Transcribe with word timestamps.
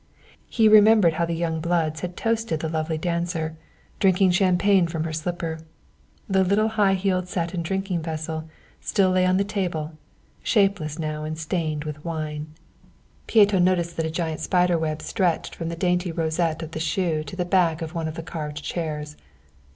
He 0.49 0.67
remembered 0.67 1.13
how 1.13 1.25
the 1.25 1.35
young 1.35 1.59
bloods 1.61 1.99
had 1.99 2.17
toasted 2.17 2.59
the 2.61 2.69
lovely 2.69 2.97
dancer, 2.97 3.55
drinking 3.99 4.31
champagne 4.31 4.87
from 4.87 5.03
her 5.03 5.13
slipper. 5.13 5.59
The 6.27 6.43
little 6.43 6.69
high 6.69 6.95
heeled 6.95 7.27
satin 7.27 7.61
drinking 7.61 8.01
vessel 8.01 8.49
still 8.79 9.11
lay 9.11 9.27
on 9.27 9.37
the 9.37 9.43
table, 9.43 9.91
shapeless 10.41 10.97
now 10.97 11.23
and 11.23 11.37
stained 11.37 11.83
with 11.83 12.03
wine. 12.03 12.47
Pieto 13.27 13.59
noticed 13.59 13.95
that 13.97 14.07
a 14.07 14.09
giant 14.09 14.39
spider 14.39 14.75
web 14.79 15.03
stretched 15.03 15.53
from 15.53 15.69
the 15.69 15.75
dainty 15.75 16.11
rosette 16.11 16.63
of 16.63 16.71
the 16.71 16.79
shoe 16.79 17.23
to 17.25 17.35
the 17.35 17.45
back 17.45 17.83
of 17.83 17.93
one 17.93 18.07
of 18.07 18.15
the 18.15 18.23
carved 18.23 18.63
chairs. 18.63 19.15